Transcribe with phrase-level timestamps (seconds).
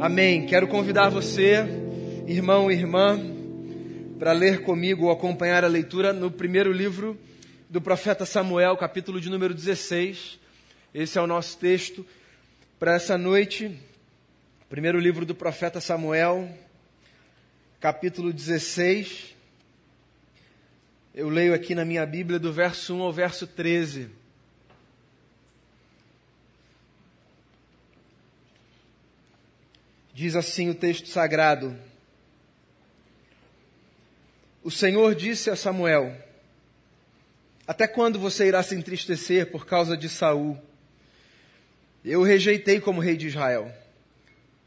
[0.00, 0.46] Amém.
[0.46, 1.56] Quero convidar você,
[2.26, 3.20] irmão e irmã,
[4.18, 7.20] para ler comigo ou acompanhar a leitura no primeiro livro
[7.68, 10.40] do profeta Samuel, capítulo de número 16.
[10.94, 12.06] Esse é o nosso texto
[12.78, 13.78] para essa noite.
[14.70, 16.48] Primeiro livro do profeta Samuel,
[17.78, 19.36] capítulo 16.
[21.14, 24.08] Eu leio aqui na minha Bíblia do verso 1 ao verso 13.
[30.20, 31.74] Diz assim o texto sagrado:
[34.62, 36.14] O Senhor disse a Samuel:
[37.66, 40.60] Até quando você irá se entristecer por causa de Saul?
[42.04, 43.74] Eu o rejeitei como rei de Israel.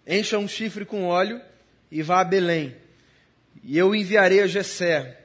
[0.07, 1.39] Encha um chifre com óleo
[1.91, 2.76] e vá a Belém,
[3.63, 5.20] e eu enviarei a Jessé.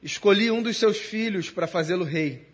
[0.00, 2.46] Escolhi um dos seus filhos para fazê-lo rei.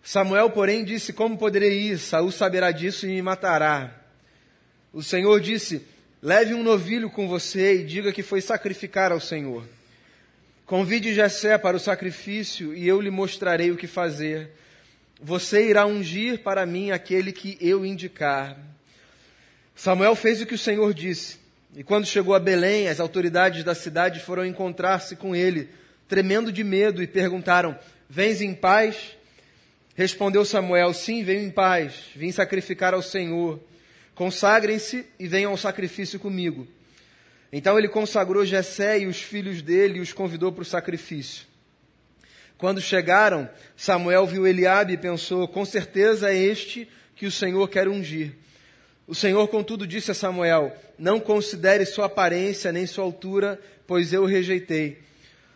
[0.00, 1.98] Samuel, porém, disse: Como poderei ir?
[1.98, 4.01] Saul saberá disso e me matará.
[4.92, 5.82] O Senhor disse:
[6.22, 9.64] Leve um novilho com você e diga que foi sacrificar ao Senhor.
[10.66, 14.50] Convide Jessé para o sacrifício e eu lhe mostrarei o que fazer.
[15.20, 18.58] Você irá ungir para mim aquele que eu indicar.
[19.74, 21.38] Samuel fez o que o Senhor disse.
[21.74, 25.70] E quando chegou a Belém, as autoridades da cidade foram encontrar-se com ele,
[26.06, 27.78] tremendo de medo, e perguntaram:
[28.08, 29.16] Vens em paz?
[29.94, 31.94] Respondeu Samuel: Sim, venho em paz.
[32.14, 33.58] Vim sacrificar ao Senhor.
[34.14, 36.66] Consagrem-se e venham ao sacrifício comigo.
[37.52, 41.46] Então ele consagrou Jessé e os filhos dele e os convidou para o sacrifício.
[42.56, 47.88] Quando chegaram, Samuel viu Eliabe e pensou: com certeza é este que o Senhor quer
[47.88, 48.34] ungir.
[49.06, 54.22] O Senhor, contudo, disse a Samuel: Não considere sua aparência nem sua altura, pois eu
[54.22, 55.00] o rejeitei.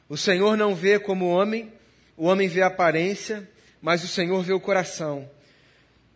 [0.08, 1.72] O Senhor não vê como homem,
[2.16, 3.48] o homem vê a aparência,
[3.80, 5.30] mas o Senhor vê o coração.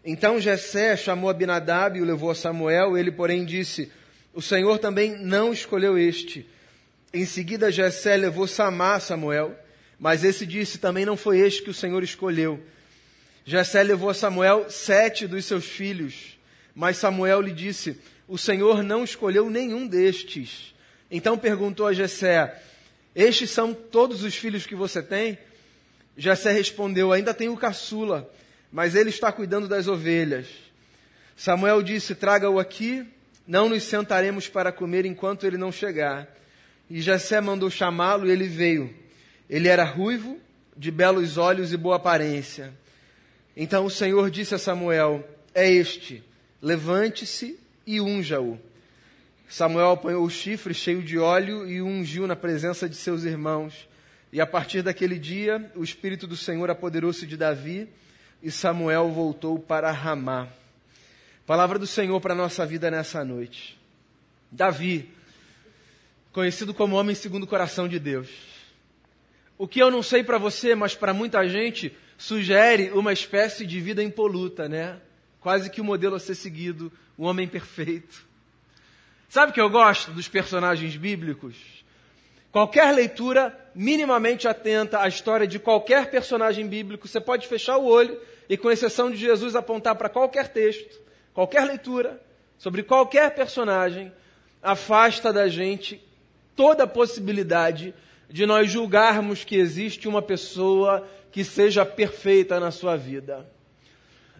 [0.04, 3.92] Então Jessé chamou Abinadab e o levou a Samuel, ele porém disse,
[4.32, 6.48] o Senhor também não escolheu este.
[7.12, 9.54] Em seguida Jessé levou Samá a Samuel,
[9.98, 12.58] mas esse disse, também não foi este que o Senhor escolheu.
[13.44, 16.38] Jessé levou a Samuel sete dos seus filhos,
[16.74, 20.74] mas Samuel lhe disse, o Senhor não escolheu nenhum destes.
[21.10, 22.62] Então perguntou a Jessé,
[23.14, 25.36] estes são todos os filhos que você tem?
[26.16, 28.30] Jessé respondeu, ainda tenho caçula,
[28.72, 30.46] mas ele está cuidando das ovelhas.
[31.36, 33.06] Samuel disse: Traga-o aqui,
[33.46, 36.28] não nos sentaremos para comer enquanto ele não chegar.
[36.88, 38.94] E Jessé mandou chamá-lo e ele veio.
[39.48, 40.38] Ele era ruivo,
[40.76, 42.72] de belos olhos e boa aparência.
[43.56, 46.22] Então o Senhor disse a Samuel: É este,
[46.62, 48.58] levante-se e unja-o.
[49.48, 53.88] Samuel apanhou o chifre cheio de óleo e o ungiu na presença de seus irmãos.
[54.32, 57.88] E a partir daquele dia, o Espírito do Senhor apoderou-se de Davi
[58.42, 60.48] e Samuel voltou para Ramá.
[61.46, 63.78] Palavra do Senhor para a nossa vida nessa noite.
[64.50, 65.10] Davi,
[66.32, 68.28] conhecido como homem segundo o coração de Deus.
[69.58, 73.80] O que eu não sei para você, mas para muita gente, sugere uma espécie de
[73.80, 75.00] vida impoluta, né?
[75.40, 78.24] Quase que o modelo a ser seguido, o homem perfeito.
[79.28, 81.79] Sabe o que eu gosto dos personagens bíblicos?
[82.52, 88.20] Qualquer leitura minimamente atenta à história de qualquer personagem bíblico, você pode fechar o olho
[88.48, 91.00] e, com exceção de Jesus, apontar para qualquer texto,
[91.32, 92.20] qualquer leitura,
[92.58, 94.12] sobre qualquer personagem,
[94.60, 96.02] afasta da gente
[96.56, 97.94] toda a possibilidade
[98.28, 103.46] de nós julgarmos que existe uma pessoa que seja perfeita na sua vida.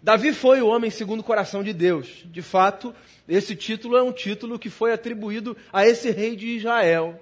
[0.03, 2.23] Davi foi o homem segundo o coração de Deus.
[2.25, 2.93] De fato,
[3.27, 7.19] esse título é um título que foi atribuído a esse rei de Israel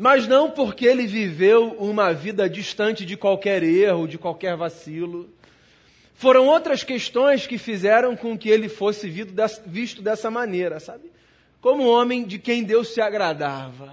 [0.00, 5.28] mas não porque ele viveu uma vida distante de qualquer erro, de qualquer vacilo.
[6.14, 9.08] Foram outras questões que fizeram com que ele fosse
[9.66, 11.10] visto dessa maneira, sabe?
[11.60, 13.92] Como um homem de quem Deus se agradava.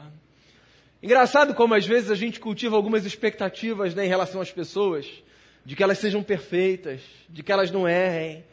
[1.01, 5.07] Engraçado como às vezes a gente cultiva algumas expectativas né, em relação às pessoas,
[5.65, 8.43] de que elas sejam perfeitas, de que elas não errem.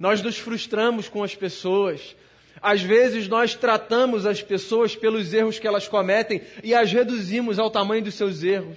[0.00, 2.16] Nós nos frustramos com as pessoas,
[2.66, 7.70] às vezes nós tratamos as pessoas pelos erros que elas cometem e as reduzimos ao
[7.70, 8.76] tamanho dos seus erros,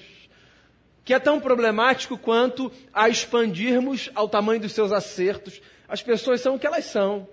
[1.04, 5.60] que é tão problemático quanto a expandirmos ao tamanho dos seus acertos.
[5.88, 7.28] As pessoas são o que elas são,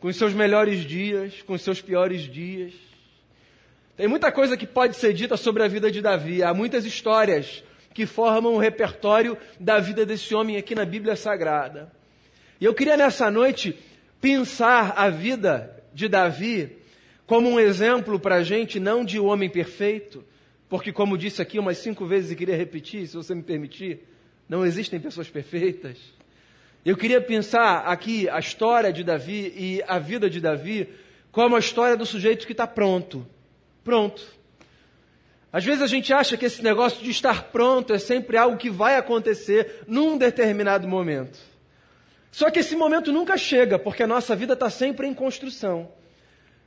[0.00, 2.72] com os seus melhores dias, com os seus piores dias.
[3.94, 7.62] Tem muita coisa que pode ser dita sobre a vida de Davi, há muitas histórias
[7.92, 11.92] que formam o repertório da vida desse homem aqui na Bíblia Sagrada.
[12.58, 13.78] E eu queria nessa noite
[14.24, 16.78] pensar a vida de Davi
[17.26, 20.24] como um exemplo para a gente, não de um homem perfeito,
[20.66, 24.00] porque, como disse aqui umas cinco vezes e queria repetir, se você me permitir,
[24.48, 25.98] não existem pessoas perfeitas.
[26.86, 30.88] Eu queria pensar aqui a história de Davi e a vida de Davi
[31.30, 33.26] como a história do sujeito que está pronto.
[33.84, 34.22] Pronto.
[35.52, 38.70] Às vezes a gente acha que esse negócio de estar pronto é sempre algo que
[38.70, 41.53] vai acontecer num determinado momento.
[42.34, 45.92] Só que esse momento nunca chega, porque a nossa vida está sempre em construção.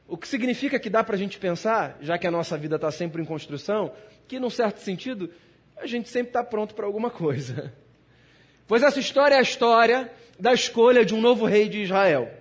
[0.08, 2.90] O que significa que dá para a gente pensar, já que a nossa vida está
[2.90, 3.92] sempre em construção,
[4.30, 5.30] que num certo sentido,
[5.76, 7.74] a gente sempre está pronto para alguma coisa.
[8.66, 10.10] Pois essa história é a história
[10.40, 12.32] da escolha de um novo rei de Israel.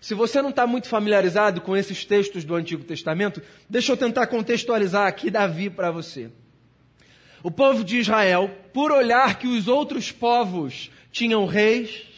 [0.00, 4.26] Se você não está muito familiarizado com esses textos do Antigo Testamento, deixa eu tentar
[4.28, 6.30] contextualizar aqui Davi para você.
[7.42, 12.13] O povo de Israel, por olhar que os outros povos tinham reis,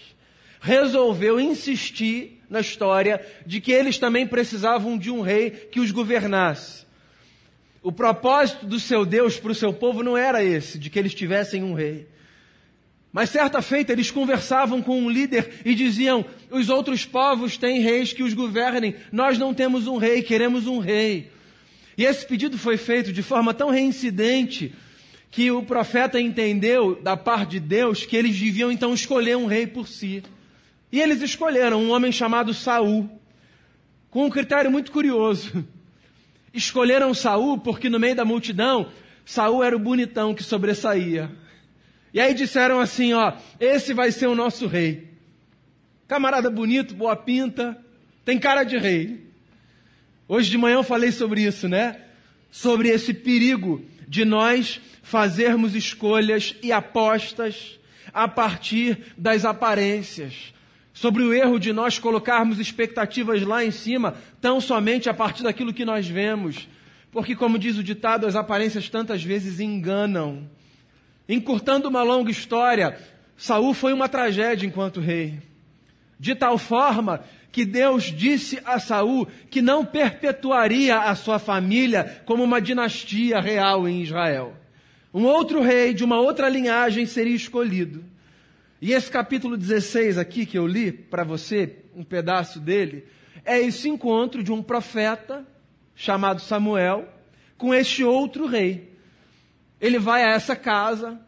[0.61, 6.87] resolveu insistir na história de que eles também precisavam de um rei que os governasse.
[7.83, 11.15] O propósito do seu Deus para o seu povo não era esse, de que eles
[11.15, 12.07] tivessem um rei.
[13.13, 18.13] Mas certa feita eles conversavam com um líder e diziam: os outros povos têm reis
[18.13, 21.31] que os governem, nós não temos um rei, queremos um rei.
[21.97, 24.75] E esse pedido foi feito de forma tão reincidente
[25.31, 29.67] que o profeta entendeu da parte de Deus que eles deviam então escolher um rei
[29.67, 30.23] por si.
[30.97, 33.07] E eles escolheram um homem chamado Saul,
[34.09, 35.63] com um critério muito curioso.
[36.55, 38.91] Escolheram Saul porque no meio da multidão,
[39.23, 41.31] Saul era o bonitão que sobressaía.
[42.15, 45.11] E aí disseram assim, ó, esse vai ser o nosso rei.
[46.09, 47.77] Camarada bonito, boa pinta,
[48.25, 49.27] tem cara de rei.
[50.27, 52.01] Hoje de manhã eu falei sobre isso, né?
[52.51, 57.79] Sobre esse perigo de nós fazermos escolhas e apostas
[58.15, 60.56] a partir das aparências.
[60.97, 65.75] Sobre o erro de nós colocarmos expectativas lá em cima, tão somente a partir daquilo
[65.75, 66.67] que nós vemos.
[67.13, 70.49] Porque, como diz o ditado, as aparências tantas vezes enganam.
[71.29, 72.99] Encurtando uma longa história,
[73.37, 75.39] Saul foi uma tragédia enquanto rei.
[76.19, 77.23] De tal forma
[77.53, 83.87] que Deus disse a Saul que não perpetuaria a sua família como uma dinastia real
[83.87, 84.55] em Israel.
[85.13, 88.16] Um outro rei de uma outra linhagem seria escolhido.
[88.81, 93.07] E esse capítulo 16 aqui que eu li para você, um pedaço dele,
[93.45, 95.47] é esse encontro de um profeta
[95.95, 97.09] chamado Samuel
[97.57, 98.93] com este outro rei.
[99.81, 101.19] Ele vai a essa casa,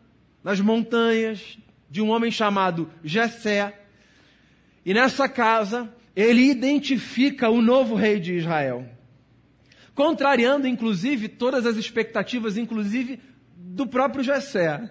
[0.44, 1.58] nas montanhas,
[1.88, 3.80] de um homem chamado Jessé.
[4.84, 8.86] E nessa casa, ele identifica o novo rei de Israel.
[9.94, 13.20] Contrariando, inclusive, todas as expectativas, inclusive
[13.56, 14.90] do próprio Jessé.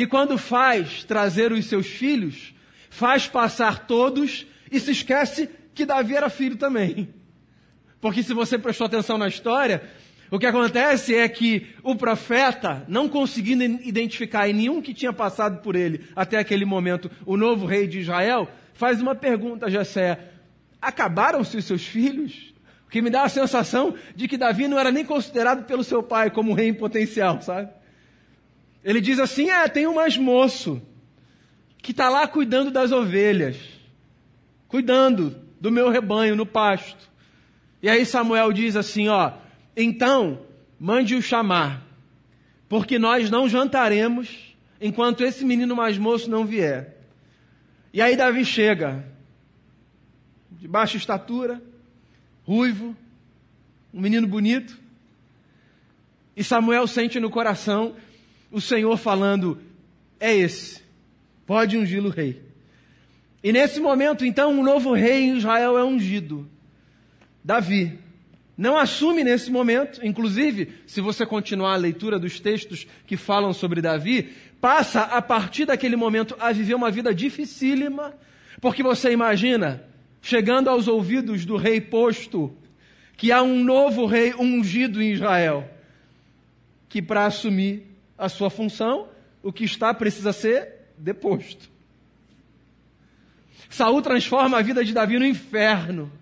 [0.00, 2.54] Que quando faz trazer os seus filhos,
[2.88, 7.12] faz passar todos e se esquece que Davi era filho também.
[8.00, 9.82] Porque se você prestou atenção na história,
[10.30, 15.60] o que acontece é que o profeta, não conseguindo identificar em nenhum que tinha passado
[15.60, 20.30] por ele até aquele momento o novo rei de Israel, faz uma pergunta a Jessé:
[20.80, 22.54] acabaram-se os seus filhos?
[22.86, 26.02] O que me dá a sensação de que Davi não era nem considerado pelo seu
[26.02, 27.79] pai como rei em potencial, sabe?
[28.84, 30.80] Ele diz assim: é, tem um mais moço
[31.78, 33.56] que está lá cuidando das ovelhas,
[34.68, 37.10] cuidando do meu rebanho no pasto.
[37.82, 39.32] E aí Samuel diz assim: ó
[39.76, 40.42] então,
[40.78, 41.82] mande-o chamar,
[42.68, 46.96] porque nós não jantaremos enquanto esse menino mais moço não vier.
[47.92, 49.04] E aí Davi chega,
[50.50, 51.62] de baixa estatura,
[52.44, 52.96] ruivo,
[53.92, 54.78] um menino bonito,
[56.36, 57.96] e Samuel sente no coração
[58.50, 59.60] o Senhor falando:
[60.18, 60.82] é esse,
[61.46, 62.42] pode ungir o rei.
[63.42, 66.48] E nesse momento, então, um novo rei em Israel é ungido,
[67.42, 67.98] Davi
[68.60, 73.80] não assume nesse momento, inclusive, se você continuar a leitura dos textos que falam sobre
[73.80, 78.12] Davi, passa a partir daquele momento a viver uma vida dificílima,
[78.60, 79.82] porque você imagina,
[80.20, 82.54] chegando aos ouvidos do rei posto,
[83.16, 85.66] que há um novo rei ungido em Israel,
[86.86, 87.89] que para assumir
[88.20, 89.08] a sua função,
[89.42, 91.70] o que está precisa ser deposto.
[93.70, 96.12] Saul transforma a vida de Davi no inferno.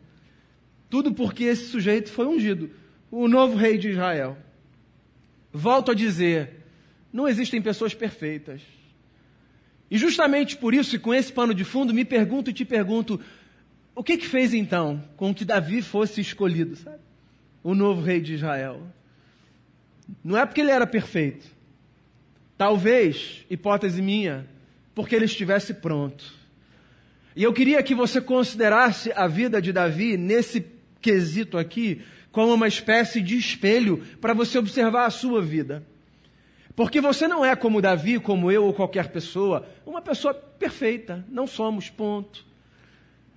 [0.89, 2.71] Tudo porque esse sujeito foi ungido,
[3.11, 4.39] o novo rei de Israel.
[5.53, 6.65] Volto a dizer,
[7.13, 8.63] não existem pessoas perfeitas.
[9.91, 13.21] E justamente por isso, e com esse pano de fundo, me pergunto e te pergunto,
[13.95, 17.01] o que que fez então com que Davi fosse escolhido, sabe?
[17.65, 18.83] O novo rei de Israel.
[20.23, 21.58] Não é porque ele era perfeito.
[22.59, 24.45] Talvez, hipótese minha,
[24.93, 26.25] porque ele estivesse pronto.
[27.37, 30.67] E eu queria que você considerasse a vida de Davi nesse
[31.01, 35.85] quesito aqui como uma espécie de espelho para você observar a sua vida.
[36.75, 41.47] Porque você não é como Davi, como eu ou qualquer pessoa, uma pessoa perfeita, não
[41.47, 42.45] somos, ponto.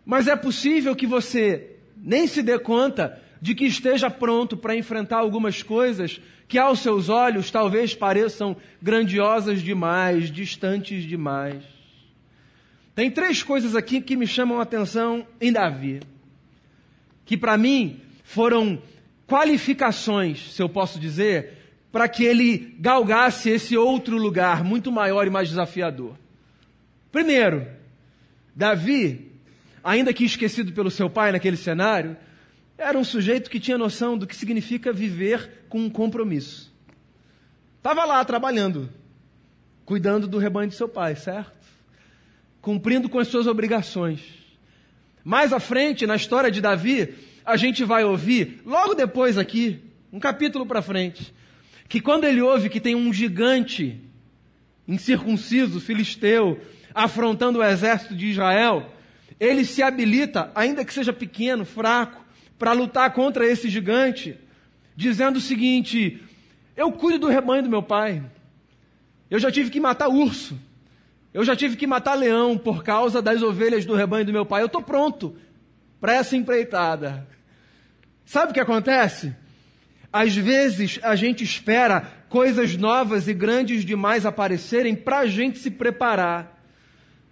[0.04, 5.18] Mas é possível que você nem se dê conta de que esteja pronto para enfrentar
[5.18, 6.20] algumas coisas
[6.52, 11.64] que aos seus olhos talvez pareçam grandiosas demais, distantes demais.
[12.94, 16.02] Tem três coisas aqui que me chamam a atenção em Davi,
[17.26, 18.82] que para mim foram
[19.26, 21.54] qualificações, se eu posso dizer,
[21.90, 26.18] para que ele galgasse esse outro lugar muito maior e mais desafiador.
[27.14, 27.66] Primeiro,
[28.54, 29.32] Davi,
[29.82, 32.18] ainda que esquecido pelo seu pai naquele cenário,
[32.82, 36.74] era um sujeito que tinha noção do que significa viver com um compromisso.
[37.78, 38.90] Estava lá trabalhando,
[39.86, 41.52] cuidando do rebanho de seu pai, certo?
[42.60, 44.22] Cumprindo com as suas obrigações.
[45.24, 47.14] Mais à frente, na história de Davi,
[47.46, 49.80] a gente vai ouvir, logo depois aqui,
[50.12, 51.34] um capítulo para frente,
[51.88, 54.02] que quando ele ouve que tem um gigante
[54.88, 56.60] incircunciso, filisteu,
[56.94, 58.92] afrontando o exército de Israel,
[59.40, 62.21] ele se habilita, ainda que seja pequeno, fraco,
[62.62, 64.38] para lutar contra esse gigante,
[64.96, 66.22] dizendo o seguinte:
[66.78, 68.22] Eu cuido do rebanho do meu pai.
[69.32, 70.60] Eu já tive que matar urso.
[71.34, 74.62] Eu já tive que matar leão por causa das ovelhas do rebanho do meu pai.
[74.62, 75.36] Eu estou pronto
[76.00, 77.28] para essa empreitada.
[78.26, 79.36] Sabe o que acontece?
[80.14, 85.72] Às vezes a gente espera coisas novas e grandes demais aparecerem para a gente se
[85.72, 86.61] preparar.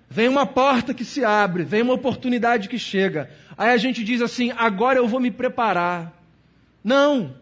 [0.09, 3.29] Vem uma porta que se abre, vem uma oportunidade que chega.
[3.55, 6.11] Aí a gente diz assim: agora eu vou me preparar.
[6.83, 7.35] Não,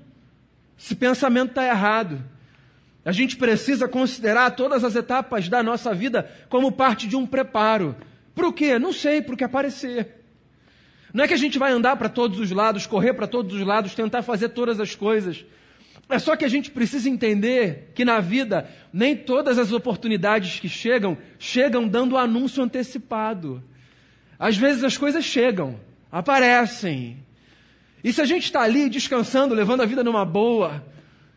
[0.77, 2.21] esse pensamento está errado.
[3.05, 7.95] A gente precisa considerar todas as etapas da nossa vida como parte de um preparo.
[8.35, 8.77] Para o quê?
[8.77, 10.17] Não sei, para o que aparecer.
[11.13, 13.65] Não é que a gente vai andar para todos os lados, correr para todos os
[13.65, 15.45] lados, tentar fazer todas as coisas.
[16.09, 20.69] É só que a gente precisa entender que na vida nem todas as oportunidades que
[20.69, 23.61] chegam chegam dando anúncio antecipado.
[24.39, 27.17] Às vezes as coisas chegam, aparecem.
[28.03, 30.85] E se a gente está ali descansando, levando a vida numa boa,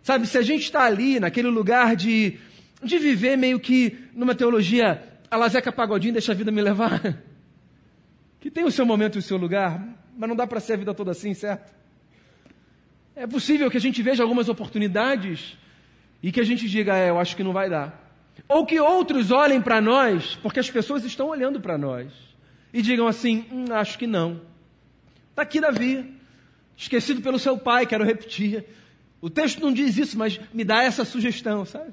[0.03, 0.27] sabe?
[0.27, 2.39] Se a gente está ali naquele lugar de,
[2.81, 7.19] de viver meio que numa teologia, a Lazeca Pagodinho deixa a vida me levar,
[8.39, 9.83] que tem o seu momento e o seu lugar,
[10.17, 11.80] mas não dá para ser a vida toda assim, certo?
[13.21, 15.55] É possível que a gente veja algumas oportunidades
[16.23, 18.11] e que a gente diga, é, eu acho que não vai dar.
[18.49, 22.11] Ou que outros olhem para nós, porque as pessoas estão olhando para nós,
[22.73, 24.41] e digam assim: hum, acho que não.
[25.29, 26.15] Está aqui Davi,
[26.75, 28.65] esquecido pelo seu pai, quero repetir.
[29.21, 31.93] O texto não diz isso, mas me dá essa sugestão, sabe?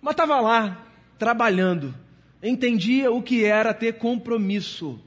[0.00, 0.84] Mas estava lá,
[1.20, 1.94] trabalhando,
[2.42, 5.00] entendia o que era ter compromisso.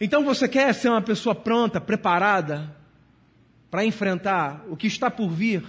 [0.00, 2.81] Então você quer ser uma pessoa pronta, preparada?
[3.72, 5.64] Para enfrentar o que está por vir,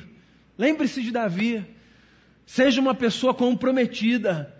[0.57, 1.65] lembre-se de Davi.
[2.45, 4.53] Seja uma pessoa comprometida.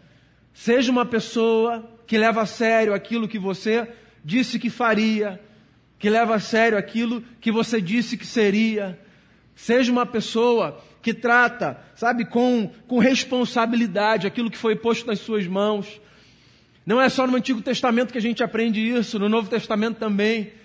[0.54, 3.86] Seja uma pessoa que leva a sério aquilo que você
[4.24, 5.42] disse que faria,
[6.00, 8.98] que leva a sério aquilo que você disse que seria.
[9.54, 15.46] Seja uma pessoa que trata, sabe, com, com responsabilidade aquilo que foi posto nas suas
[15.48, 16.00] mãos.
[16.86, 20.63] Não é só no Antigo Testamento que a gente aprende isso, no Novo Testamento também.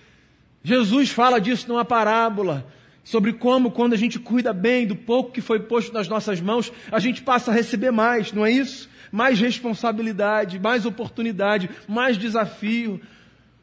[0.63, 2.65] Jesus fala disso numa parábola,
[3.03, 6.71] sobre como, quando a gente cuida bem do pouco que foi posto nas nossas mãos,
[6.91, 8.89] a gente passa a receber mais, não é isso?
[9.11, 13.01] Mais responsabilidade, mais oportunidade, mais desafio.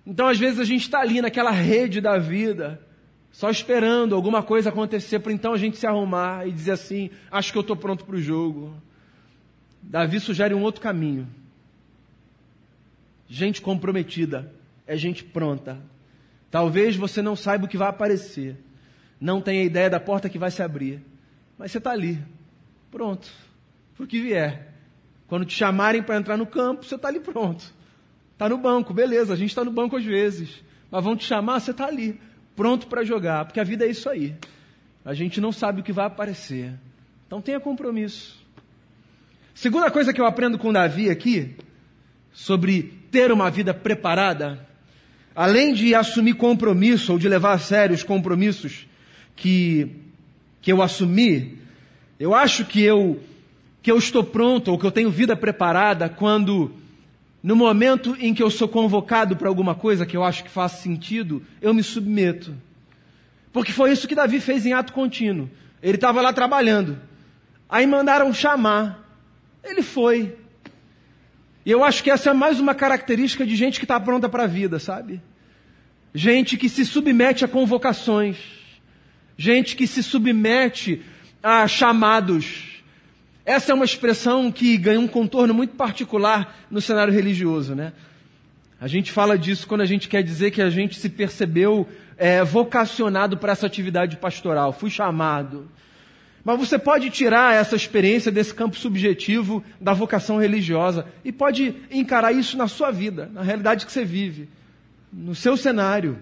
[0.04, 2.80] Então, às vezes, a gente está ali naquela rede da vida,
[3.30, 7.52] só esperando alguma coisa acontecer, para então a gente se arrumar e dizer assim: acho
[7.52, 8.74] que eu estou pronto para o jogo.
[9.82, 11.28] Davi sugere um outro caminho.
[13.28, 14.52] Gente comprometida
[14.86, 15.78] é gente pronta.
[16.56, 18.56] Talvez você não saiba o que vai aparecer.
[19.20, 21.02] Não tenha ideia da porta que vai se abrir.
[21.58, 22.18] Mas você está ali.
[22.90, 23.30] Pronto.
[23.94, 24.72] Por que vier.
[25.26, 27.62] Quando te chamarem para entrar no campo, você está ali pronto.
[28.32, 29.34] Está no banco, beleza.
[29.34, 30.64] A gente está no banco às vezes.
[30.90, 32.18] Mas vão te chamar, você está ali.
[32.56, 33.44] Pronto para jogar.
[33.44, 34.34] Porque a vida é isso aí.
[35.04, 36.72] A gente não sabe o que vai aparecer.
[37.26, 38.42] Então tenha compromisso.
[39.52, 41.54] Segunda coisa que eu aprendo com Davi aqui,
[42.32, 44.65] sobre ter uma vida preparada,
[45.36, 48.86] além de assumir compromisso ou de levar a sério os compromissos
[49.36, 49.88] que,
[50.62, 51.58] que eu assumi,
[52.18, 53.20] eu acho que eu,
[53.82, 56.72] que eu estou pronto ou que eu tenho vida preparada quando,
[57.42, 60.72] no momento em que eu sou convocado para alguma coisa que eu acho que faz
[60.72, 62.54] sentido, eu me submeto.
[63.52, 65.50] Porque foi isso que Davi fez em ato contínuo.
[65.82, 66.98] Ele estava lá trabalhando.
[67.68, 69.06] Aí mandaram chamar.
[69.62, 70.34] Ele foi.
[71.66, 74.44] E eu acho que essa é mais uma característica de gente que está pronta para
[74.44, 75.20] a vida, sabe?
[76.14, 78.36] Gente que se submete a convocações.
[79.36, 81.02] Gente que se submete
[81.42, 82.80] a chamados.
[83.44, 87.92] Essa é uma expressão que ganha um contorno muito particular no cenário religioso, né?
[88.80, 92.44] A gente fala disso quando a gente quer dizer que a gente se percebeu é,
[92.44, 95.68] vocacionado para essa atividade pastoral, fui chamado.
[96.46, 102.30] Mas você pode tirar essa experiência desse campo subjetivo da vocação religiosa e pode encarar
[102.30, 104.48] isso na sua vida, na realidade que você vive,
[105.12, 106.16] no seu cenário.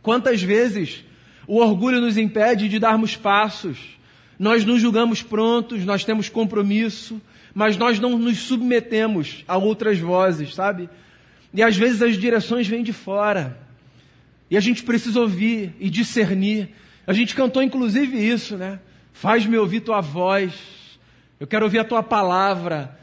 [0.00, 1.04] Quantas vezes
[1.44, 3.98] o orgulho nos impede de darmos passos,
[4.38, 7.20] nós nos julgamos prontos, nós temos compromisso,
[7.52, 10.88] mas nós não nos submetemos a outras vozes, sabe?
[11.52, 13.58] E às vezes as direções vêm de fora.
[14.48, 16.68] E a gente precisa ouvir e discernir.
[17.04, 18.78] A gente cantou inclusive isso, né?
[19.12, 20.52] Faz-me ouvir tua voz.
[21.38, 22.98] Eu quero ouvir a tua palavra.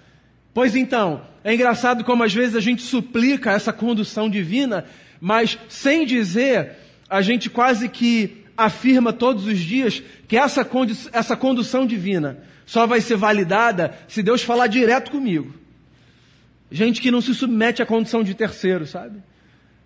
[0.53, 4.85] Pois então, é engraçado como às vezes a gente suplica essa condução divina,
[5.21, 6.71] mas sem dizer,
[7.09, 10.67] a gente quase que afirma todos os dias que essa,
[11.13, 15.53] essa condução divina só vai ser validada se Deus falar direto comigo.
[16.71, 19.19] Gente que não se submete à condição de terceiro, sabe?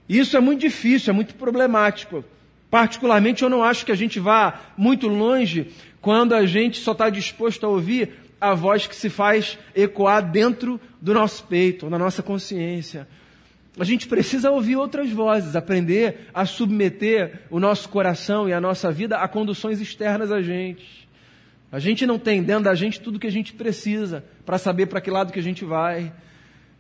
[0.09, 2.25] Isso é muito difícil, é muito problemático.
[2.73, 5.67] Particularmente, eu não acho que a gente vá muito longe
[6.01, 10.81] quando a gente só está disposto a ouvir a voz que se faz ecoar dentro
[10.99, 13.07] do nosso peito, na nossa consciência.
[13.77, 18.91] A gente precisa ouvir outras vozes, aprender a submeter o nosso coração e a nossa
[18.91, 21.07] vida a conduções externas a gente.
[21.71, 24.99] A gente não tem dentro da gente tudo que a gente precisa para saber para
[24.99, 26.11] que lado que a gente vai.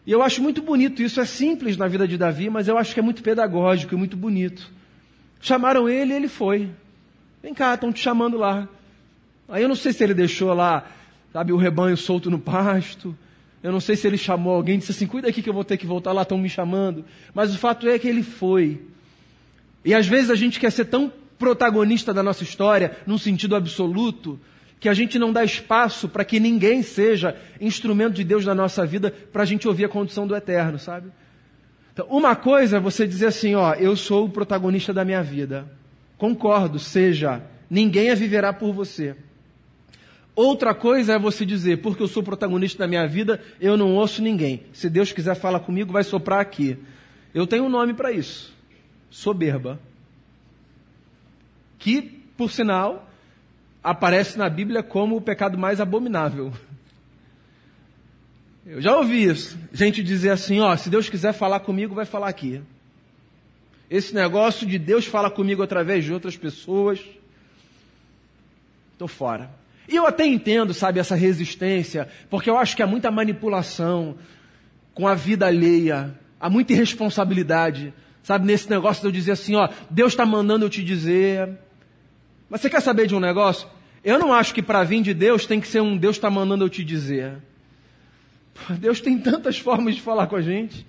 [0.07, 2.95] E eu acho muito bonito isso, é simples na vida de Davi, mas eu acho
[2.95, 4.73] que é muito pedagógico e muito bonito.
[5.43, 6.69] Chamaram ele e ele foi.
[7.43, 8.65] Vem cá, estão te chamando lá.
[9.49, 10.89] Aí eu não sei se ele deixou lá,
[11.33, 13.13] sabe, o rebanho solto no pasto.
[13.61, 15.75] Eu não sei se ele chamou alguém disse assim: cuida aqui que eu vou ter
[15.75, 17.03] que voltar lá, estão me chamando.
[17.33, 18.83] Mas o fato é que ele foi.
[19.83, 24.39] E às vezes a gente quer ser tão protagonista da nossa história, num sentido absoluto,
[24.79, 28.85] que a gente não dá espaço para que ninguém seja instrumento de Deus na nossa
[28.85, 31.11] vida para a gente ouvir a condição do eterno, sabe?
[31.93, 35.71] Então, uma coisa é você dizer assim, ó, eu sou o protagonista da minha vida.
[36.17, 39.15] Concordo, seja, ninguém a viverá por você.
[40.35, 44.23] Outra coisa é você dizer, porque eu sou protagonista da minha vida, eu não ouço
[44.23, 44.63] ninguém.
[44.73, 46.77] Se Deus quiser falar comigo, vai soprar aqui.
[47.33, 48.51] Eu tenho um nome para isso:
[49.11, 49.79] soberba.
[51.77, 52.01] Que,
[52.35, 53.07] por sinal,
[53.83, 56.51] aparece na Bíblia como o pecado mais abominável.
[58.65, 59.57] Eu já ouvi isso.
[59.73, 62.61] Gente dizer assim, ó, se Deus quiser falar comigo, vai falar aqui.
[63.89, 66.99] Esse negócio de Deus fala comigo através de outras pessoas,
[68.93, 69.51] estou fora.
[69.87, 74.15] E eu até entendo, sabe, essa resistência, porque eu acho que há muita manipulação
[74.93, 79.67] com a vida alheia, há muita irresponsabilidade, sabe, nesse negócio de eu dizer assim, ó,
[79.89, 81.49] Deus está mandando eu te dizer,
[82.49, 83.67] mas você quer saber de um negócio?
[84.03, 86.63] Eu não acho que para vir de Deus tem que ser um Deus está mandando
[86.63, 87.37] eu te dizer.
[88.79, 90.85] Deus tem tantas formas de falar com a gente.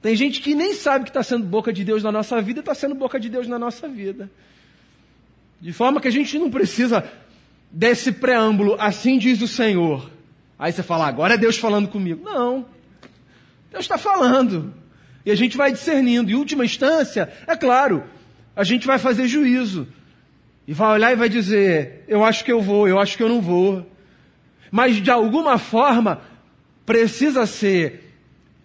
[0.00, 2.74] Tem gente que nem sabe que está sendo boca de Deus na nossa vida está
[2.74, 4.30] sendo boca de Deus na nossa vida.
[5.60, 7.04] De forma que a gente não precisa
[7.70, 10.10] desse preâmbulo, assim diz o Senhor.
[10.58, 12.24] Aí você fala, agora é Deus falando comigo.
[12.24, 12.66] Não.
[13.70, 14.74] Deus está falando.
[15.24, 16.30] E a gente vai discernindo.
[16.30, 18.04] Em última instância, é claro,
[18.56, 19.86] a gente vai fazer juízo.
[20.66, 23.28] E vai olhar e vai dizer: Eu acho que eu vou, eu acho que eu
[23.28, 23.86] não vou.
[24.70, 26.20] Mas de alguma forma,
[26.84, 28.14] precisa ser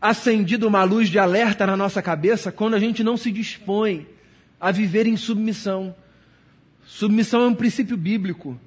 [0.02, 4.08] acendida uma luz de alerta na nossa cabeça quando a gente não se dispõe
[4.60, 5.96] a viver em submissão.
[6.86, 8.60] Submissão é um princípio bíblico.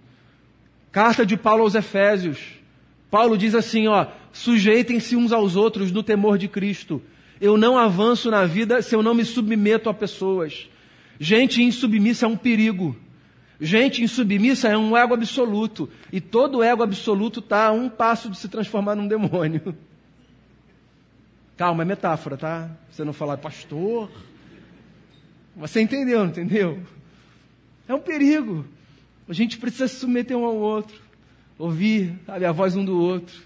[0.90, 2.38] Carta de Paulo aos Efésios.
[3.10, 7.00] Paulo diz assim, ó, sujeitem-se uns aos outros no temor de Cristo.
[7.40, 10.68] Eu não avanço na vida se eu não me submeto a pessoas.
[11.20, 12.96] Gente insubmissa é um perigo.
[13.60, 15.90] Gente insubmissa é um ego absoluto.
[16.12, 19.74] E todo ego absoluto está a um passo de se transformar num demônio.
[21.56, 22.70] Calma, é metáfora, tá?
[22.88, 24.08] Você não falar, pastor.
[25.56, 26.80] Você entendeu, não entendeu?
[27.88, 28.64] É um perigo.
[29.28, 30.96] A gente precisa se submeter um ao outro.
[31.58, 33.42] Ouvir sabe, a voz um do outro.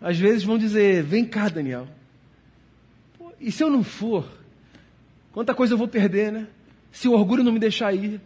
[0.00, 1.88] Às vezes vão dizer, vem cá, Daniel.
[3.18, 4.30] Pô, e se eu não for?
[5.32, 6.46] Quanta coisa eu vou perder, né?
[6.92, 8.20] Se o orgulho não me deixar ir.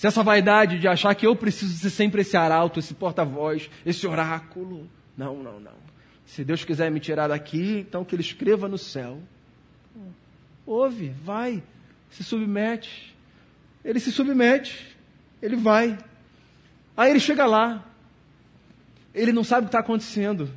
[0.00, 4.06] Se essa vaidade de achar que eu preciso ser sempre esse arauto, esse porta-voz, esse
[4.06, 4.88] oráculo.
[5.14, 5.74] Não, não, não.
[6.24, 9.20] Se Deus quiser me tirar daqui, então que Ele escreva no céu.
[10.64, 11.62] Ouve, vai,
[12.08, 13.14] se submete.
[13.84, 14.96] Ele se submete,
[15.42, 15.98] ele vai.
[16.96, 17.84] Aí ele chega lá,
[19.14, 20.48] ele não sabe o que está acontecendo.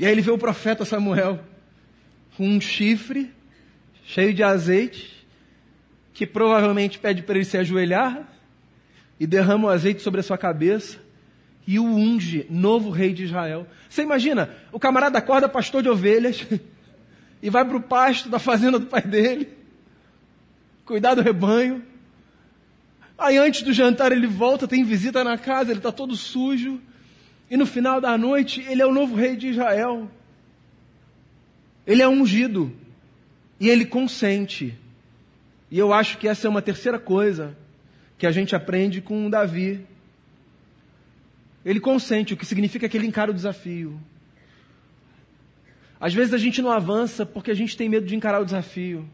[0.00, 1.38] E aí ele vê o profeta Samuel
[2.36, 3.32] com um chifre
[4.04, 5.24] cheio de azeite,
[6.12, 8.31] que provavelmente pede para ele se ajoelhar,
[9.22, 10.98] e derrama o azeite sobre a sua cabeça
[11.64, 13.68] e o unge, novo rei de Israel.
[13.88, 16.44] Você imagina, o camarada acorda pastor de ovelhas
[17.40, 19.48] e vai para o pasto da fazenda do pai dele.
[20.84, 21.84] cuidar do rebanho.
[23.16, 26.80] Aí antes do jantar ele volta, tem visita na casa, ele está todo sujo.
[27.48, 30.10] E no final da noite ele é o novo rei de Israel.
[31.86, 32.72] Ele é ungido.
[33.60, 34.76] E ele consente.
[35.70, 37.56] E eu acho que essa é uma terceira coisa
[38.22, 39.84] que a gente aprende com Davi.
[41.64, 44.00] Ele consente, o que significa que ele encara o desafio.
[45.98, 49.04] Às vezes a gente não avança porque a gente tem medo de encarar o desafio.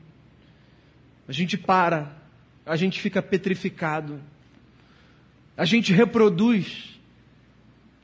[1.26, 2.14] A gente para,
[2.66, 4.20] a gente fica petrificado.
[5.56, 7.00] A gente reproduz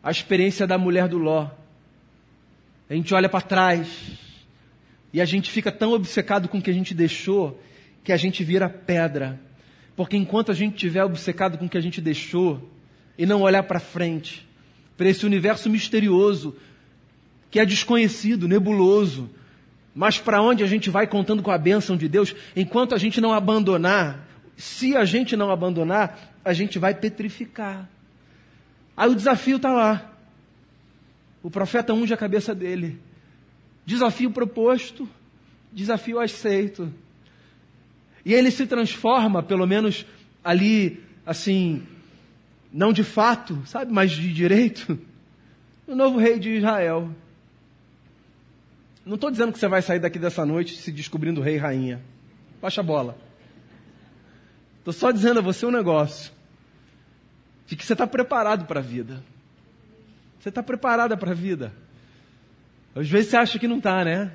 [0.03, 1.51] a experiência da mulher do Ló.
[2.89, 3.87] A gente olha para trás
[5.13, 7.63] e a gente fica tão obcecado com o que a gente deixou
[8.03, 9.39] que a gente vira pedra.
[9.97, 12.71] Porque enquanto a gente estiver obcecado com o que a gente deixou
[13.17, 14.47] e não olhar para frente,
[14.97, 16.57] para esse universo misterioso
[17.51, 19.31] que é desconhecido, nebuloso,
[19.95, 23.21] mas para onde a gente vai contando com a bênção de Deus, enquanto a gente
[23.21, 24.27] não abandonar,
[24.57, 27.89] se a gente não abandonar, a gente vai petrificar.
[28.97, 30.13] Aí o desafio está lá.
[31.43, 32.99] O profeta unge a cabeça dele.
[33.87, 35.09] Desafio proposto,
[35.73, 36.93] desafio aceito.
[38.25, 40.07] E ele se transforma, pelo menos
[40.43, 41.87] ali, assim,
[42.73, 44.99] não de fato, sabe, mas de direito,
[45.87, 47.11] no novo rei de Israel.
[49.05, 52.01] Não estou dizendo que você vai sair daqui dessa noite se descobrindo rei e rainha.
[52.61, 53.19] Baixa a bola.
[54.79, 56.33] Estou só dizendo a você um negócio.
[57.67, 59.23] De que você está preparado para a vida.
[60.41, 61.73] Você está preparada para a vida.
[62.95, 64.31] Às vezes você acha que não está, né?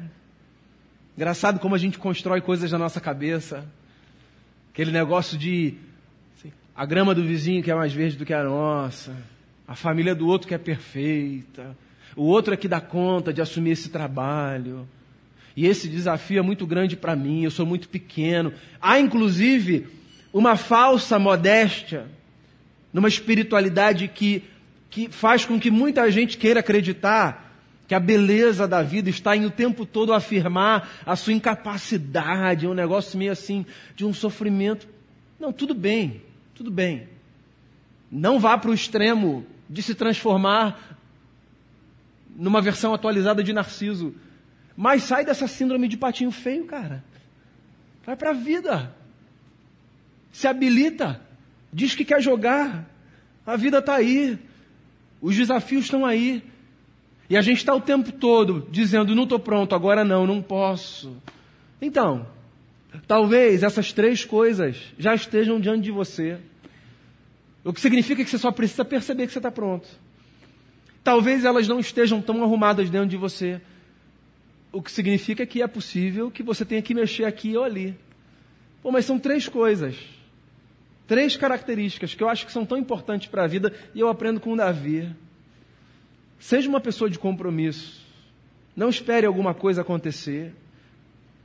[1.16, 3.66] Engraçado como a gente constrói coisas na nossa cabeça.
[4.80, 5.74] Aquele negócio de
[6.74, 9.14] a grama do vizinho que é mais verde do que a nossa.
[9.68, 11.76] A família do outro que é perfeita
[12.16, 14.88] o outro é que dá conta de assumir esse trabalho.
[15.56, 18.54] E esse desafio é muito grande para mim, eu sou muito pequeno.
[18.82, 19.88] Há, inclusive,
[20.32, 22.06] uma falsa modéstia
[22.94, 24.44] numa espiritualidade que,
[24.90, 27.49] que faz com que muita gente queira acreditar
[27.90, 32.70] que a beleza da vida está em o tempo todo afirmar a sua incapacidade, é
[32.70, 34.88] um negócio meio assim, de um sofrimento.
[35.40, 36.22] Não, tudo bem,
[36.54, 37.10] tudo bem.
[38.12, 41.00] Não vá para o extremo de se transformar
[42.36, 44.14] numa versão atualizada de Narciso.
[44.78, 47.04] Mas sai dessa síndrome de patinho feio, cara.
[48.06, 48.96] Vai para a vida.
[50.32, 51.20] Se habilita.
[51.74, 52.88] Diz que quer jogar.
[53.48, 54.38] A vida está aí.
[55.20, 56.44] Os desafios estão aí.
[57.30, 61.16] E a gente está o tempo todo dizendo: não estou pronto, agora não, não posso.
[61.82, 62.26] Então,
[63.08, 66.40] talvez essas três coisas já estejam diante de você.
[67.64, 69.88] O que significa que você só precisa perceber que você está pronto.
[71.04, 73.62] Talvez elas não estejam tão arrumadas dentro de você.
[74.72, 77.96] O que significa que é possível que você tenha que mexer aqui ou ali.
[78.82, 79.96] Pô, mas são três coisas.
[81.08, 84.40] Três características que eu acho que são tão importantes para a vida e eu aprendo
[84.40, 85.10] com o Davi.
[86.40, 88.02] Seja uma pessoa de compromisso.
[88.76, 90.54] Não espere alguma coisa acontecer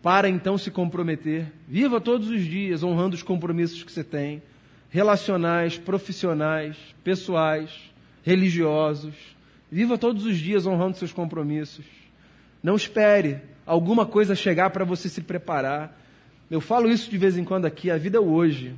[0.01, 1.53] para então se comprometer.
[1.67, 4.43] Viva todos os dias honrando os compromissos que você tem,
[4.91, 7.71] relacionais, profissionais, pessoais,
[8.23, 9.15] religiosos.
[9.71, 11.85] Viva todos os dias honrando seus compromissos.
[12.63, 16.01] Não espere alguma coisa chegar para você se preparar.
[16.51, 18.75] Eu falo isso de vez em quando aqui, a vida é hoje.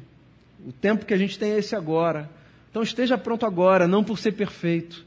[0.66, 2.30] O tempo que a gente tem é esse agora.
[2.70, 5.05] Então esteja pronto agora, não por ser perfeito,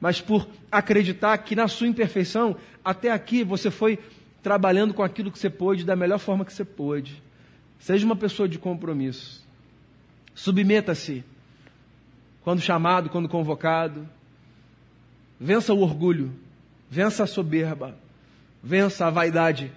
[0.00, 3.98] mas por acreditar que na sua imperfeição, até aqui você foi
[4.42, 7.22] trabalhando com aquilo que você pôde da melhor forma que você pôde.
[7.78, 9.44] Seja uma pessoa de compromisso.
[10.34, 11.24] Submeta-se
[12.42, 14.08] quando chamado, quando convocado.
[15.38, 16.32] Vença o orgulho,
[16.88, 17.98] vença a soberba,
[18.62, 19.72] vença a vaidade.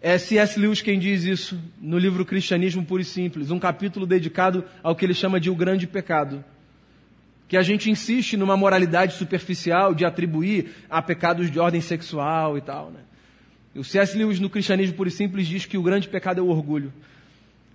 [0.00, 0.60] É C.S.
[0.60, 5.04] Lewis quem diz isso no livro Cristianismo Puro e Simples, um capítulo dedicado ao que
[5.04, 6.44] ele chama de o grande pecado.
[7.48, 12.60] Que a gente insiste numa moralidade superficial de atribuir a pecados de ordem sexual e
[12.60, 12.90] tal.
[12.90, 13.00] Né?
[13.74, 14.16] O C.S.
[14.16, 16.92] Lewis no Cristianismo Puro e Simples diz que o grande pecado é o orgulho.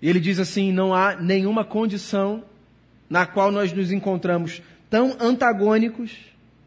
[0.02, 2.44] E ele diz assim: não há nenhuma condição
[3.10, 6.12] na qual nós nos encontramos tão antagônicos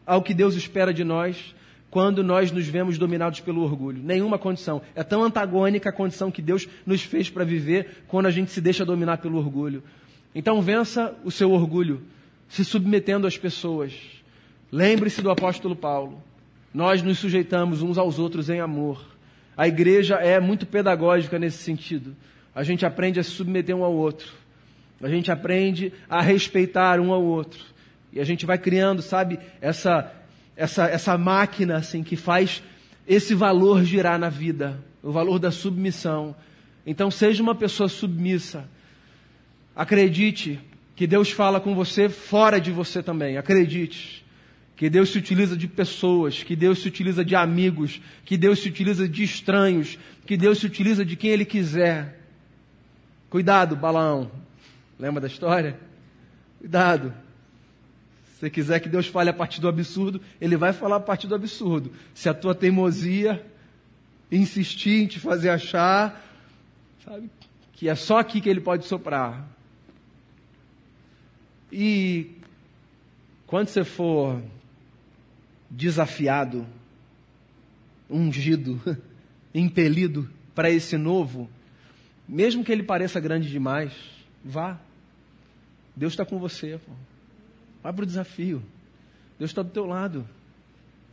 [0.07, 1.55] ao que Deus espera de nós
[1.91, 4.03] quando nós nos vemos dominados pelo orgulho.
[4.03, 4.83] Nenhuma condição.
[4.95, 8.61] É tão antagônica a condição que Deus nos fez para viver quando a gente se
[8.61, 9.83] deixa dominar pelo orgulho.
[10.35, 12.03] Então vença o seu orgulho,
[12.55, 13.93] se submetendo às pessoas.
[14.71, 16.23] Lembre-se do apóstolo Paulo.
[16.73, 19.05] Nós nos sujeitamos uns aos outros em amor.
[19.57, 22.15] A igreja é muito pedagógica nesse sentido.
[22.55, 24.33] A gente aprende a se submeter um ao outro.
[25.03, 27.61] A gente aprende a respeitar um ao outro.
[28.13, 30.13] E a gente vai criando, sabe, essa,
[30.57, 32.63] essa, essa máquina assim que faz
[33.05, 36.37] esse valor girar na vida, o valor da submissão.
[36.87, 38.69] Então seja uma pessoa submissa.
[39.75, 40.61] Acredite
[40.97, 43.37] que Deus fala com você fora de você também.
[43.37, 44.25] Acredite
[44.77, 48.69] que Deus se utiliza de pessoas, que Deus se utiliza de amigos, que Deus se
[48.69, 52.21] utiliza de estranhos, que Deus se utiliza de quem Ele quiser.
[53.31, 54.31] Cuidado, Balaão.
[54.99, 55.79] Lembra da história?
[56.59, 57.15] Cuidado.
[58.39, 61.35] Se quiser que Deus fale a partir do absurdo, Ele vai falar a partir do
[61.35, 61.93] absurdo.
[62.13, 63.45] Se a tua teimosia
[64.31, 66.25] insistir em te fazer achar,
[67.05, 67.31] sabe,
[67.73, 69.54] que é só aqui que Ele pode soprar.
[71.77, 72.31] E
[73.49, 74.41] quando você for
[75.69, 76.65] desafiado,
[78.09, 78.81] ungido,
[79.53, 81.51] impelido para esse novo,
[82.29, 83.93] mesmo que ele pareça grande demais,
[84.45, 84.79] vá.
[85.97, 86.79] Deus está com você.
[86.79, 86.93] Pô.
[87.83, 88.63] Vai para o desafio.
[89.37, 90.29] Deus está do teu lado.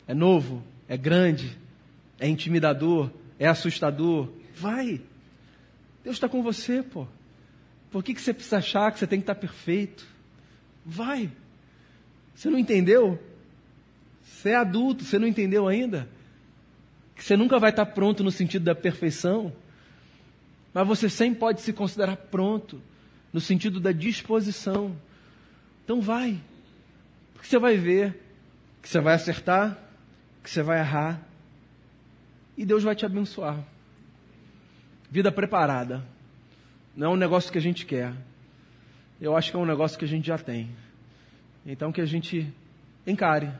[0.08, 1.58] É novo, é grande,
[2.19, 4.32] é intimidador, é assustador.
[4.56, 5.02] Vai.
[6.04, 7.08] Deus está com você, pô.
[7.89, 10.12] Por que, que você precisa achar que você tem que estar perfeito?
[10.86, 11.32] Vai.
[12.34, 13.22] Você não entendeu?
[14.24, 16.10] Você é adulto, você não entendeu ainda?
[17.15, 19.54] Que você nunca vai estar pronto no sentido da perfeição,
[20.74, 22.82] mas você sempre pode se considerar pronto
[23.32, 24.96] no sentido da disposição.
[25.84, 26.39] Então vai.
[27.34, 28.20] Porque você vai ver
[28.82, 29.78] que você vai acertar,
[30.44, 31.22] que você vai errar,
[32.58, 33.60] e Deus vai te abençoar.
[35.10, 36.04] Vida preparada.
[36.96, 38.13] Não é um negócio que a gente quer.
[39.21, 40.67] Eu acho que é um negócio que a gente já tem.
[41.63, 42.51] Então que a gente
[43.05, 43.51] encare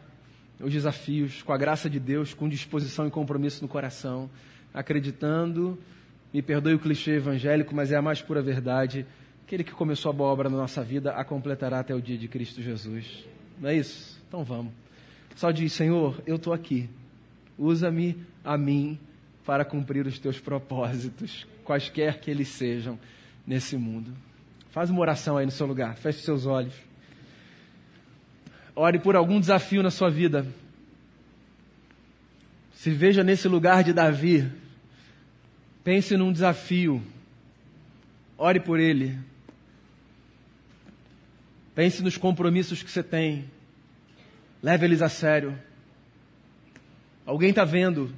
[0.60, 4.28] os desafios com a graça de Deus, com disposição e compromisso no coração,
[4.74, 5.78] acreditando,
[6.34, 9.06] me perdoe o clichê evangélico, mas é a mais pura verdade,
[9.45, 12.28] aquele que começou a boa obra na nossa vida a completará até o dia de
[12.28, 13.24] Cristo Jesus.
[13.60, 14.19] Não é isso?
[14.28, 14.74] Então vamos.
[15.36, 16.89] Só diz, Senhor, eu estou aqui.
[17.56, 19.00] Usa-me a mim
[19.45, 22.97] para cumprir os teus propósitos, quaisquer que eles sejam
[23.45, 24.12] nesse mundo.
[24.72, 26.74] Faz uma oração aí no seu lugar, feche seus olhos.
[28.74, 30.48] Ore por algum desafio na sua vida.
[32.74, 34.50] Se veja nesse lugar de Davi.
[35.84, 37.04] Pense num desafio.
[38.38, 39.20] Ore por ele.
[41.76, 43.52] Pense nos compromissos que você tem.
[44.64, 45.58] Leve eles a sério.
[47.26, 48.14] Alguém está vendo.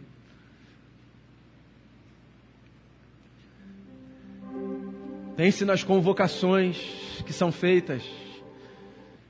[5.36, 6.78] Pense nas convocações
[7.26, 8.04] que são feitas.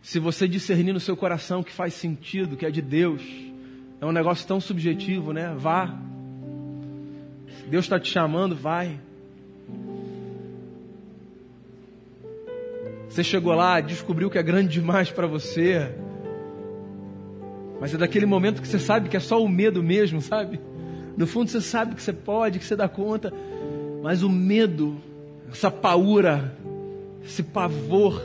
[0.01, 3.21] Se você discernir no seu coração que faz sentido, que é de Deus,
[4.01, 5.55] é um negócio tão subjetivo, né?
[5.57, 5.97] Vá.
[7.69, 8.99] Deus está te chamando, vai.
[13.07, 15.95] Você chegou lá, descobriu que é grande demais para você.
[17.79, 20.59] Mas é daquele momento que você sabe que é só o medo mesmo, sabe?
[21.15, 23.31] No fundo você sabe que você pode, que você dá conta.
[24.01, 24.97] Mas o medo,
[25.51, 26.57] essa paura,
[27.23, 28.21] esse pavor,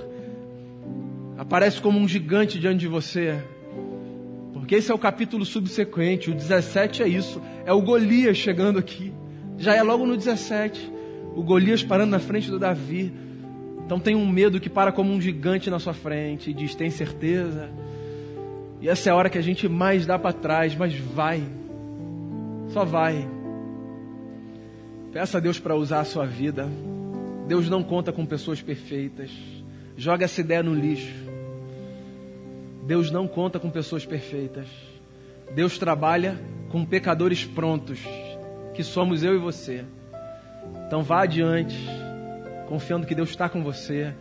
[1.37, 3.43] aparece como um gigante diante de você.
[4.53, 9.13] Porque esse é o capítulo subsequente, o 17 é isso, é o Golias chegando aqui.
[9.57, 10.93] Já é logo no 17,
[11.35, 13.13] o Golias parando na frente do Davi.
[13.85, 16.91] Então tem um medo que para como um gigante na sua frente e diz: tem
[16.91, 17.71] certeza?
[18.81, 21.43] E essa é a hora que a gente mais dá para trás, mas vai.
[22.69, 23.27] Só vai.
[25.13, 26.69] Peça a Deus para usar a sua vida.
[27.49, 29.31] Deus não conta com pessoas perfeitas.
[29.97, 31.15] Joga essa ideia no lixo.
[32.87, 34.67] Deus não conta com pessoas perfeitas.
[35.55, 36.39] Deus trabalha
[36.71, 38.01] com pecadores prontos,
[38.75, 39.83] que somos eu e você.
[40.87, 41.75] Então vá adiante,
[42.69, 44.13] confiando que Deus está com você,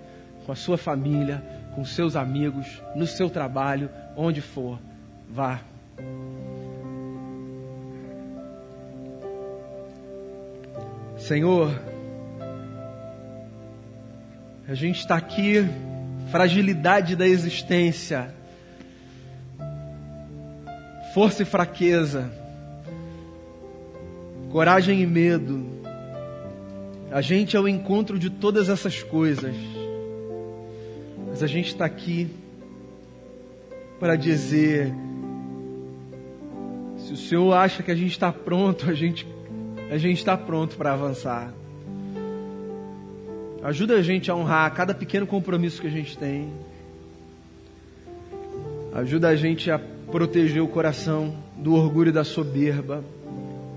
[0.45, 1.43] com a sua família,
[1.75, 4.79] com seus amigos, no seu trabalho, onde for.
[5.29, 5.59] Vá.
[11.17, 11.77] Senhor,
[14.67, 15.65] a gente está aqui,
[16.31, 18.35] fragilidade da existência
[21.17, 22.31] força e fraqueza,
[24.51, 25.65] coragem e medo.
[27.11, 29.55] A gente é o encontro de todas essas coisas.
[31.27, 32.29] Mas a gente está aqui
[33.99, 34.93] para dizer:
[36.99, 39.25] se o Senhor acha que a gente está pronto, a gente
[39.89, 41.51] a gente está pronto para avançar.
[43.63, 46.49] Ajuda a gente a honrar cada pequeno compromisso que a gente tem.
[48.93, 53.03] Ajuda a gente a proteger o coração do orgulho e da soberba,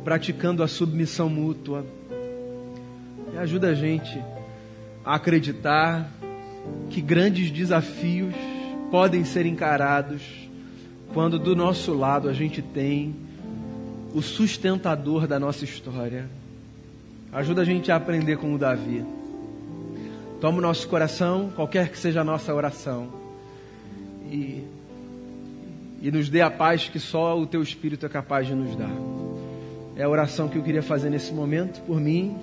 [0.05, 1.85] praticando a submissão mútua.
[3.35, 4.21] E ajuda a gente
[5.05, 6.11] a acreditar
[6.89, 8.35] que grandes desafios
[8.91, 10.23] podem ser encarados
[11.13, 13.15] quando do nosso lado a gente tem
[14.15, 16.29] o sustentador da nossa história,
[17.33, 19.05] Ajuda a gente a aprender com o Davi.
[20.41, 23.09] Toma o nosso coração, qualquer que seja a nossa oração,
[24.31, 24.65] e,
[26.01, 28.91] e nos dê a paz que só o Teu Espírito é capaz de nos dar.
[29.97, 32.37] É a oração que eu queria fazer nesse momento, por mim,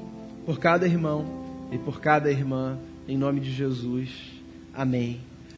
[0.46, 1.26] por cada irmão
[1.72, 4.12] e por cada irmã, em nome de Jesus.
[4.74, 5.20] Amém.